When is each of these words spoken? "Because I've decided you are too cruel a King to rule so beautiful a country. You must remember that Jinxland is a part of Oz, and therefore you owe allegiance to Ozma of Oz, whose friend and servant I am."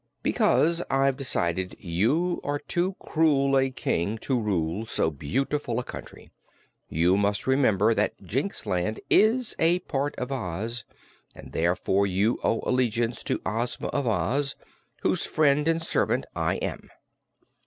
"Because 0.23 0.81
I've 0.89 1.15
decided 1.15 1.75
you 1.77 2.41
are 2.43 2.57
too 2.57 2.95
cruel 2.99 3.55
a 3.55 3.69
King 3.69 4.17
to 4.23 4.41
rule 4.41 4.83
so 4.87 5.11
beautiful 5.11 5.77
a 5.77 5.83
country. 5.83 6.31
You 6.89 7.17
must 7.17 7.45
remember 7.45 7.93
that 7.93 8.17
Jinxland 8.23 8.99
is 9.11 9.55
a 9.59 9.77
part 9.81 10.15
of 10.15 10.31
Oz, 10.31 10.85
and 11.35 11.51
therefore 11.51 12.07
you 12.07 12.39
owe 12.43 12.63
allegiance 12.65 13.23
to 13.25 13.41
Ozma 13.45 13.89
of 13.89 14.07
Oz, 14.07 14.55
whose 15.03 15.27
friend 15.27 15.67
and 15.67 15.83
servant 15.83 16.25
I 16.35 16.55
am." 16.55 16.89